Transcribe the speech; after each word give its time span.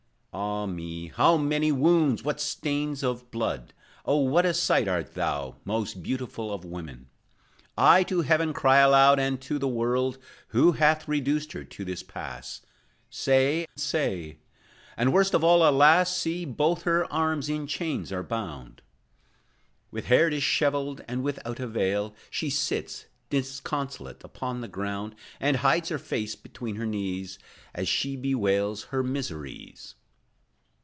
Ah, 0.33 0.65
me, 0.65 1.07
how 1.07 1.35
many 1.35 1.73
wounds, 1.73 2.23
what 2.23 2.39
stains 2.39 3.03
of 3.03 3.29
blood! 3.31 3.73
Oh, 4.05 4.19
what 4.19 4.45
a 4.45 4.53
sight 4.53 4.87
art 4.87 5.13
thou, 5.13 5.57
Most 5.65 6.01
beautiful 6.01 6.53
of 6.53 6.63
women! 6.63 7.09
I 7.77 8.03
To 8.03 8.21
heaven 8.21 8.53
cry 8.53 8.77
aloud, 8.77 9.19
and 9.19 9.41
to 9.41 9.59
the 9.59 9.67
world: 9.67 10.17
"Who 10.49 10.73
hath 10.73 11.05
reduced 11.05 11.51
her 11.51 11.65
to 11.65 11.83
this 11.83 12.01
pass? 12.01 12.61
Say, 13.09 13.67
say!" 13.75 14.37
And 14.95 15.11
worst 15.11 15.33
of 15.33 15.43
all, 15.43 15.67
alas, 15.67 16.15
See, 16.15 16.45
both 16.45 16.83
her 16.83 17.11
arms 17.11 17.49
in 17.49 17.67
chains 17.67 18.09
are 18.13 18.23
bound! 18.23 18.81
With 19.89 20.05
hair 20.05 20.29
dishevelled, 20.29 21.01
and 21.09 21.23
without 21.23 21.59
a 21.59 21.67
veil 21.67 22.15
She 22.29 22.49
sits, 22.49 23.07
disconsolate, 23.29 24.23
upon 24.23 24.61
the 24.61 24.69
ground, 24.69 25.13
And 25.41 25.57
hides 25.57 25.89
her 25.89 25.99
face 25.99 26.35
between 26.37 26.77
her 26.77 26.85
knees, 26.85 27.37
As 27.73 27.89
she 27.89 28.15
bewails 28.15 28.85
her 28.85 29.03
miseries. 29.03 29.95